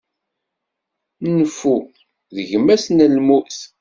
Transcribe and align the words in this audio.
Nnfu, 1.23 1.75
d 2.33 2.35
gma-s 2.49 2.85
n 2.91 2.97
lmut. 3.15 3.57